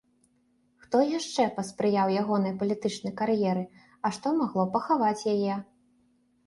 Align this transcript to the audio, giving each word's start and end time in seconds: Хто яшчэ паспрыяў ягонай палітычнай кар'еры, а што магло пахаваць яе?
Хто 0.85 0.97
яшчэ 1.09 1.45
паспрыяў 1.57 2.07
ягонай 2.21 2.57
палітычнай 2.63 3.13
кар'еры, 3.21 3.63
а 4.09 4.13
што 4.19 4.27
магло 4.43 4.63
пахаваць 4.79 5.27
яе? 5.37 5.53